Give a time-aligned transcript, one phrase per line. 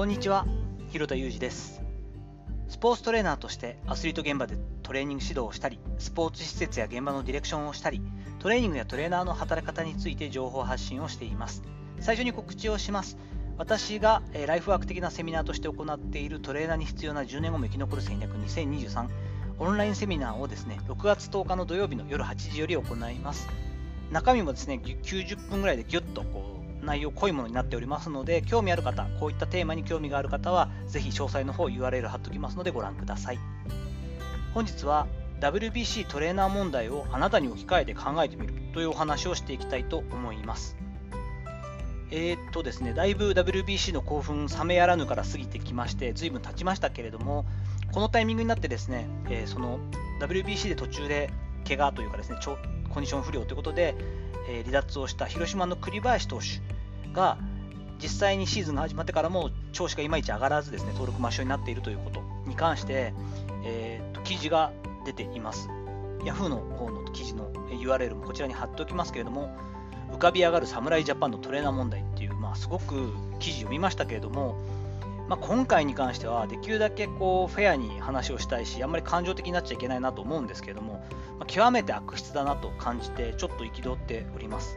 [0.00, 0.46] こんにちは、
[0.88, 1.82] 広田裕二です。
[2.70, 8.00] スポーツトレーナーとしてアスリート現場でトレーニング指導をしたり、スポーツ施設や現場のディレクションをしたり、
[8.38, 11.62] トレーニングやトレーナーの働き方について情報発信をしています。
[11.98, 13.18] 最初に告知をします。
[13.58, 19.06] 私がライフワーク的なセミナーとして行っているトレーナーに必要な10年後も生き残る戦略2023
[19.58, 23.50] オンラインセミナーをですね、6月10日の土曜日の夜8時より行います。
[24.10, 33.38] 中身もですね、90分ぐらいでギュッとこう内容濃いものになっておりますので、興味ある方、こういったテーマに興味がある方は、ぜひ詳細の方 URL 貼っておきますのでご覧ください。
[34.54, 35.06] 本日は
[35.40, 40.76] WBC トレーナー問題をあなたに置き換えて考えてみるというお話をしていきたいと思います。
[42.12, 47.46] えーっとですね、だいぶ WBC の興奮冷めやらぬから過ぎてきまして、随分経ちましたけれども、
[47.92, 49.78] このタイミングになってですね、えーその
[50.20, 51.30] WBC で途中で
[51.66, 52.56] 怪我というかですね、コン
[52.96, 53.94] ディション不良ということで、
[54.50, 56.60] え離脱をした広島の栗林投手
[57.12, 57.38] が
[58.02, 63.12] 実際にシーズンが始まってからも調子がいまいち上がらずですね登録抹消になっているということに関して、
[63.64, 64.72] えーと記事が
[65.04, 65.68] 出ています。
[66.24, 69.50] Yahoo の方の記事の URL もこちらに貼っておきますけれども、
[70.12, 74.56] 浮かび上がる侍ジャパンのトレーナー問題っていう、まあ、すごく記事読みましたけれども、
[75.30, 80.94] まあ、今回に関してはできるだけこうフェアに話をしたいし、あんまり感情的になっちゃいけないなと思うんですけれども、
[81.38, 84.76] まあ極めて悪質だなと感じて、ちょっと憤っております。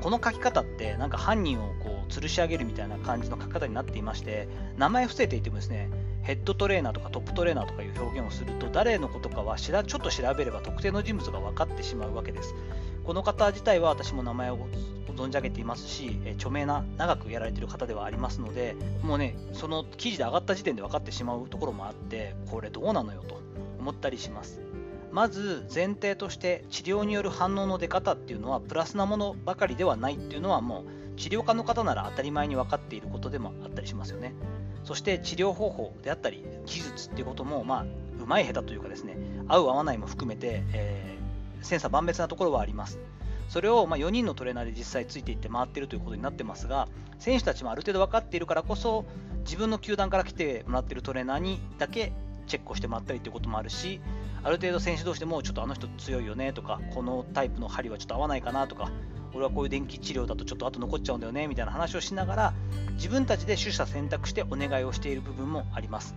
[0.00, 5.88] この書き方って、なんか犯人をこう吊るし上げるみたいな感じの書き方になっていまして、名前伏せていてもですね、
[6.22, 12.52] ヘッドトレーナーとかトップトレーナーとかいう表現をすると、誰のことかはちょっと調べれば特定の人物が分かってしまうわけです。
[13.04, 14.58] この方自体は私も名前を
[15.14, 23.40] 存じ上げていますし、え著名な長くやられている方ではありますので、もうね、その記事で上がった時点で分かってしまうところもあって、これどうなのよと
[23.78, 24.60] 思ったりします。
[25.12, 30.82] まず前提として治療による反応の出方っていうのはプラスなものばかりではないっていうのはも
[31.14, 34.34] う治療家の方なら当たり前に分かっていることでもあったりしますよね。
[34.82, 37.86] そして治療方法であったり技術っていうこともまあ
[38.20, 41.23] うまい下手というかですね合う合わないも含めて、えー
[41.64, 42.98] 千差万別なところはあります。
[43.48, 46.88] それをま4人のトレーナーで実際ついていって回っているということになってますが
[47.18, 49.04] 選手たちもある程度分かっているからこそ
[49.44, 52.12] 自分の球団から来てもらっているトレーナーにだけ
[52.46, 54.00] チェックをしてもらったりということもあるし
[54.42, 58.90] ある程度選手同士でもちょっとあの人強いよねとかこのタイプの針はちょっと合わないかなとか
[59.32, 62.54] 俺はこういう電気治療だとちょっと後残っちゃうんだよねみたいな話をしながら
[62.92, 66.14] 自分たちで取捨選択してお願いをしている部分もあります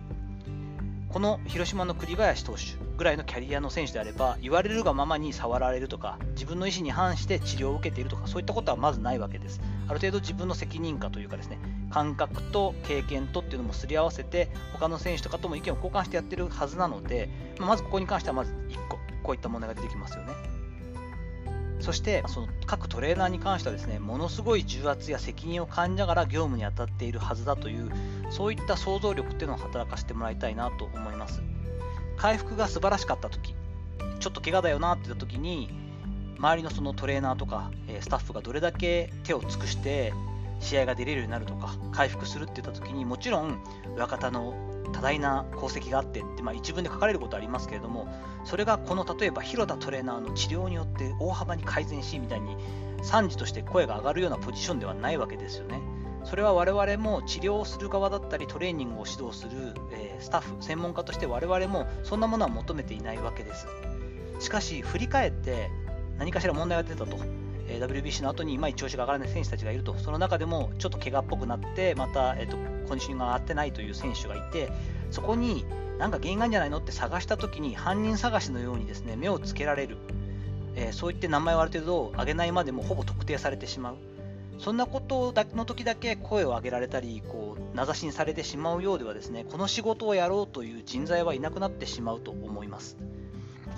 [1.08, 9.60] この広島の栗林投手ぐらいのキャリアの選手であれば言われるがままに触られるとか自分の意思に反して治療を受けているとかそういったことはまずないわけです。
[9.88, 11.58] ある程度自分の責任感というかですね
[11.90, 20.47] 感覚と経験とっていうのもすり合わせて他の選手とかとも意見を交換してやってるはずなので、ままずここに関してはまず1個こういった問題が出てきますよね。
[21.80, 27.90] そしてその各トレーナーに関してはですねものすごい重圧や責任を感じながら業務に当たっているはずだという
[28.30, 31.42] そういった想像力っていうのを働かせてもらいたいなと思います。
[32.16, 33.54] 回復が素晴らしかった時
[34.18, 35.70] ちょっと怪我だよなって言った時に
[36.38, 40.12] 周りのそのトレーナーとか、えスタッフがどれだけ手を尽くして
[40.60, 43.62] 試合が出れるようになるとか回復するって言った時にもちろん
[43.94, 44.54] 裏方の
[44.92, 48.08] 多大な功績があってって、まあ、一文で書かれることありますけれども
[48.44, 52.56] それがこの例えば広田トレーナーの治療によって大幅に改善しみたいに
[53.02, 55.80] 賛辞として声が上がるようなポジションではないわけですよね。
[56.24, 63.66] それは我々も治療をする側だったりトレーニングを指導する、えスタッフ専門家として我々もそんなものは求めていないわけです
[64.40, 65.70] しかし振り返って
[66.18, 67.16] 何かしら問題が出たと、
[67.68, 69.94] え WBC の後にいまいち調子が上がらない選手たちがいると。
[69.94, 74.70] その中でもちょっと怪我っぽくなってまた、えー、とコンディションが上がってないという選手がいて
[75.10, 75.64] そこに
[75.98, 79.96] 何か原因があるんじゃないのって探した時に犯人探しのようにですね目をつけられる、
[80.74, 83.96] えーそういって名前をある程度挙げないまでもほぼ特定されてしまう。
[84.58, 92.96] そんなことの時だけ声を上げられたり、こう名指しにされてしまうようではですね、この仕事をやろうという人材はいなくなってしまうと思います。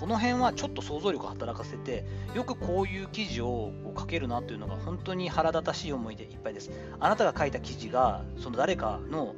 [0.01, 2.03] この辺はちょっと想像力を働かせて、
[2.33, 6.71] よくこういう記事をこう書けるなというのが本当に腹立たしい思いでいっぱいです。
[6.99, 9.35] あなたが書いた記事が、その誰かの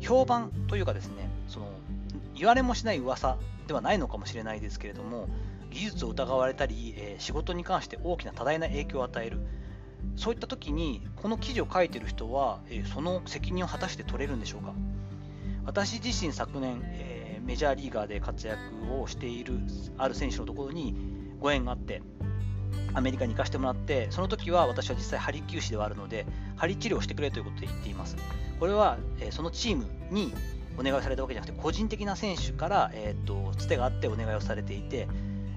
[0.00, 1.70] 評判というかですね、その
[2.34, 3.38] 言われもしない噂
[3.68, 5.28] ではないのかもしれないですけれども、
[5.70, 9.38] 技術を疑われたり、え仕事に関して大きな多大な影響を与える。
[10.16, 14.74] そういった時に、この記事を書いてる人は、えその責任を果たして取れるんでしょうか
[15.66, 16.82] 私自身昨年、
[17.48, 18.60] メジャーリーガーで活躍
[19.00, 19.54] をしている
[19.96, 20.94] ある選手のところに
[21.40, 22.02] ご縁があって、
[22.92, 28.16] アメリカに行かせてもらって、その時は私は実際、針灸師ではあるので、針治療をしてくれということで言っています。
[28.60, 30.34] これは、えそのチームに
[30.78, 35.08] お願いされたわけじゃなくて、個人的な選手から、えー、とつてがあってお願いをされていて、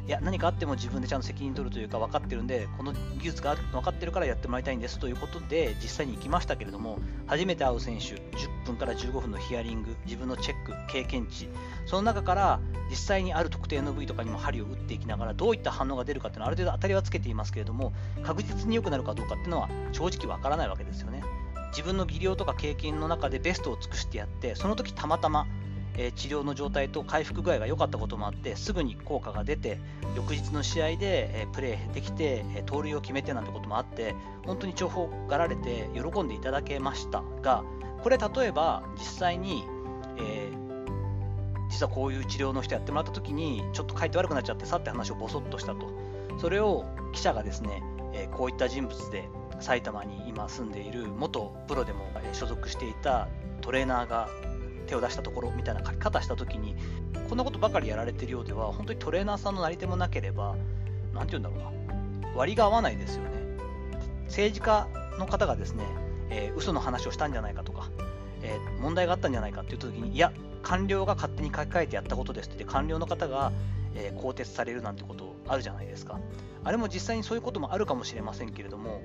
[0.07, 11.49] いや何かあっても自分でちゃんと責任取るというか分かってるんでこの技術が分かってるからやってもらいたいんですということで実際に行きましたけれども初めて会う選手10分から15分のヒアリング自分のチェック経験値。
[11.85, 12.59] その中から
[12.89, 17.93] 実際にある特定の部位とかにも針を打っていきながらどういった反応が出るかっていうのはある程度当たりはつけていますけれども
[18.23, 21.23] 確実に良くなるかどうかっていうのは正直分からないわけですよね。
[21.71, 25.47] 自分の技量とか経験の中でベストを尽くしてやってその時たまたま
[25.97, 29.79] え、治療の状態と回復具合が良かったこともあってすぐに効果が出て
[30.15, 34.15] 翌日の試合で、え、プレーできて、え、盗塁を決めてなんてこともあって
[34.45, 37.63] 本当に重宝がられて喜んでいただけましたが
[38.03, 39.63] これ例えば実際に、
[40.17, 40.49] え
[41.69, 45.89] 実はこういう治療の人やってもらった時にちょっと書いて悪くなっちゃってさって話をボソッとしたと。
[46.37, 47.83] それを記者がですね、
[48.13, 49.29] えこういった人物で
[49.59, 53.27] 埼玉に今住んでいる元プロでも所属していた
[53.61, 54.27] トレーナーが
[54.91, 56.75] 手を出したところみたいな書き方したときに、
[57.29, 60.55] こんなことばかりやられてるようでは、本当にトレーナーさんのなり手もなければ、
[61.13, 63.29] なんて言うんだろうな、割が合わないですよね。
[64.25, 65.85] 政治家の方がですね、
[66.29, 67.89] えー、嘘の話をしたんじゃないかとか、
[68.41, 73.53] えー、問題があったんじゃないかって言ったときに、いや、官僚が勝手に書き換えてやったことですってって、官僚の方が、
[73.95, 76.19] えー、更迭されるなんてことあるじゃないですか。
[76.63, 79.01] あれも実際にそういうこともあるかもしれませんけれども、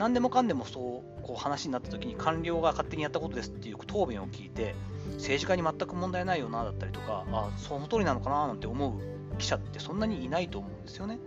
[0.00, 4.74] 何でもかんでもそうこう話になった時に官僚が勝手にやったことですっていう答弁を聞いて
[5.14, 11.18] 政治家に全く問題ないよなだったりとかあその通りなのかななんて思う記者ってそんなにいないと思うんですよね。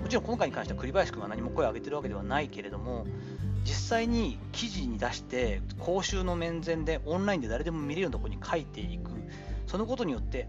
[0.00, 3.04] もちろん今回に関しては栗林君が何も声を上げてるわけではないけれども
[3.64, 9.10] 実際に記事に出して公衆の面前でオンラインで誰でも見れるようなところに書いていく。
[9.66, 10.48] そのことによって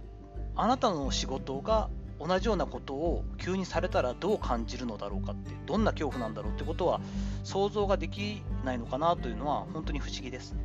[0.55, 1.89] あなたの仕事が
[2.19, 6.99] 同じようなことを急にされたらどう感じるのだろうかってどんな恐怖なんだろうってことは
[7.43, 10.55] 想像ができないのかなというのは本当に不思議です。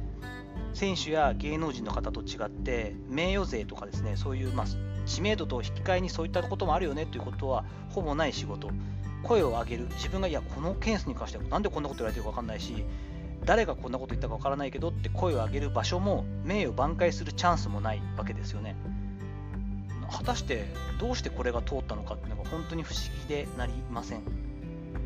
[0.74, 4.66] 選手や芸能人の方と違って名誉税とかですねそういう、まあ、
[5.06, 8.70] 知名度と引き換えにそういったこともあるよねということはほぼない仕事。
[9.22, 9.86] 声を上げる。
[9.92, 12.84] 自分がいやこのケースに関してはなんでこんなこと言われてるか分かんないし
[13.44, 18.76] 誰がこんなこと言ったか分からないけどって声を上げる場所も名誉挽回するチャンスもないわけですよね。
[20.10, 20.64] 果たして
[20.98, 24.22] どうしてこれが通ったのかっていうのが本当に不思議でなりません。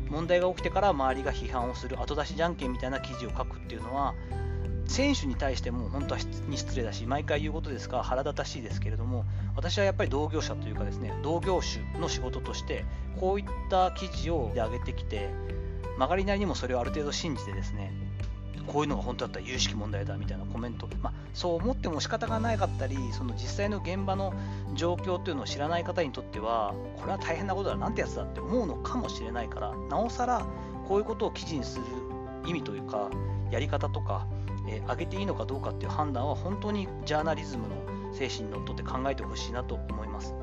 [0.09, 4.15] 問題が起きてから周りが批判をする後出しじゃんけんみたいな記事を書くっていうのは
[4.89, 9.23] 選手に対しても本当はに失礼だし毎回言うことですから腹立たしいですけれども
[9.55, 12.85] 私はやっぱり同業者というかですね同業種の仕事として
[13.19, 15.29] こういった記事を上げてきて
[15.99, 17.93] 曲がりなりにもそれをある程度信じてですね
[18.65, 24.33] こういうのが本当だったら有識問題だみたいなコメント、まあ、そう思っても仕方がなかったりその実際の現場の
[24.73, 30.45] 状況というのを知らない方にとってはこれは大変なことだなんてやつだって思うのかもしれないからなおさら
[30.87, 31.85] こういうことを記事にする
[32.47, 33.09] 意味というか
[33.51, 34.27] やり方とか、
[34.69, 40.33] えー、上げていいのかどうかっていう判断は本当にジャーナリズムの精神にのっとって考えてほしいなと思います。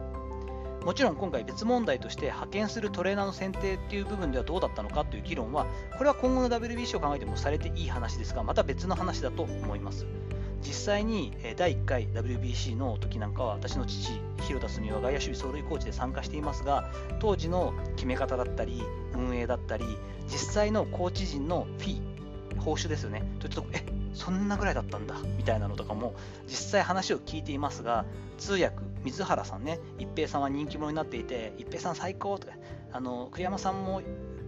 [0.87, 5.67] もちろん今回別問題として派遣するトレーナーの選定っていう部分ではどうだったのかという議論は
[5.99, 10.07] これは今後の WBC を考えてもされていい話ですがまた別の話だと思います
[10.63, 16.89] 実際に第1回 WBC の時なんかは私の父広田澄は外野守備走塁コーチで参加していますが
[17.19, 18.81] 当時の決め方だったり
[19.13, 19.85] 運営だったり
[20.29, 26.15] 実際のコーチ陣のフィー報酬ですよねちょっとえそんなぐらいだったんだみたいなのとかも
[26.47, 28.07] 実際話を聞いていますが
[28.39, 32.55] 通訳水原さんね、一平さんは人気者になっていて、一平さん最高とか、
[32.93, 34.03] あの栗山さんも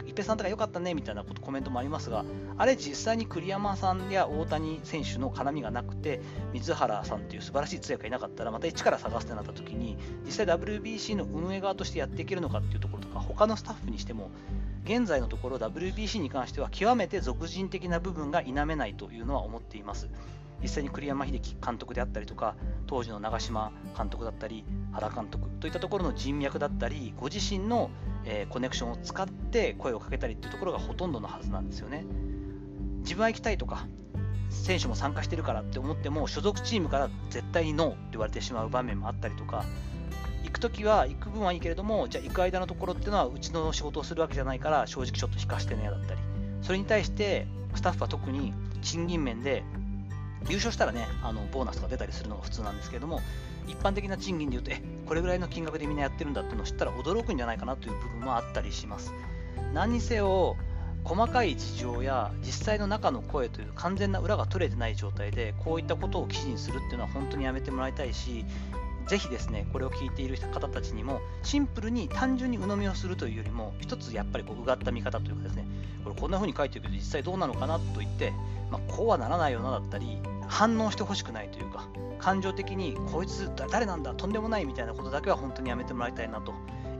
[0.08, 2.24] 一平さんとか良かったねみたいなことコメントもありますが、
[2.56, 6.22] あれ実際に栗山さんや大谷選手の絡みがなくて、
[6.54, 14.30] 水原さんという素晴らしい通訳がいなかったら、また一から探すってなった時に、実際 WBC の運営側としてやっていけるのかっていうところとか、他のスタッフにしても、
[14.84, 20.08] 現在のところ WBC に関しては極めて俗人的な部分が否めないというのは思っています。
[20.62, 22.56] 実際に栗山英樹監督であったりとか
[22.86, 27.90] 当時の長嶋監督だったり原監督といったところの人脈だったりご自身の、
[28.30, 32.04] えー、コネクションを使って声をかけたりっていうところがほとんどのはずなんですよね。
[33.00, 33.86] 自分は行きたいとか
[34.50, 39.64] 選手も参加してるからって思っても所属チームから絶対にノーって言われてしまう場面もあったりとか
[40.44, 46.20] 行くときは行く分はいいけれどもじゃあ行く間のところっていうのはうちの仕事をするわけじゃないから正直ちょっと引かしてねだったり。
[46.60, 49.62] それに対してスタッフは特に賃金面で
[50.48, 53.20] 優勝したらね、あのボーナスが出たりするのが普通なんですけれども、
[53.66, 59.12] 一般的な賃金でいうと、え、これぐらいの金額でみんなやってるんだっていうのを知ったら驚くんじゃないかなという部分もあったりします。
[59.74, 60.56] 何にせよ、
[61.04, 68.44] 細かい事情や実際の中の声という完全な裏が取れてない状態で、こういったことを記事にするっていうのは本当にやめてもらいたいし、
[69.06, 75.66] ぜひですね、これを聞いている方たちにも、シンプルに単純に鵜呑みをするというよりも、一つやっぱりこううがった見方というかですね、
[76.04, 78.32] これこんな風に書いてるけど実際どうなのかなと言って、
[78.70, 81.88] まあ、こうはならないよなだったり、反応してほしくないというか
[82.18, 86.54] 感情的にこいつ誰なんだとんでもないみたいなことだけは本当にやめてもらいたいなと。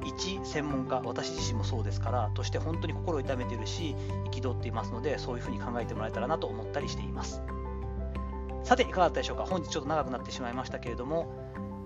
[0.04, 3.94] 一専門家私自身もそうですからとして本当に心を痛めているし
[4.30, 7.42] 憤っていますのでそういうふうに考えてもらえたらなと思ったりしています。
[8.64, 9.44] さていかがだったでしょうか。
[9.44, 11.32] 本日ちょっと長くなってしまいましたけれども、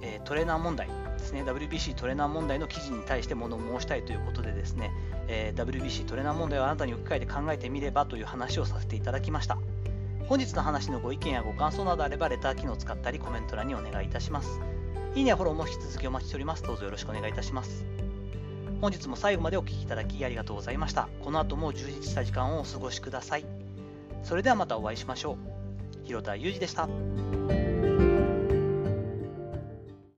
[0.02, 1.42] え、トレーナー問題ですね。
[1.42, 4.90] WBC トレーナー問題の記事に対して物申したいということでですね、
[5.28, 9.58] え、WBC トレーナー問題をあなたに置き換えて考えてみればという話をさせていただきました。
[10.28, 14.60] 本日の話のご意見やご感想などあればレター機能を使ったりコメント欄にお願いいたします。
[15.14, 16.62] いいねやフォローも引き続きお待ちしております。
[16.62, 17.84] どうぞよろしくお願いいたします。
[18.80, 21.08] 本日も最後までお聴きいただきありがとうございました。
[21.22, 23.44] この後も充実した時間をお過ごしください。
[24.22, 26.06] それではまたお会いしましょう。
[26.06, 26.88] 広田裕二でした。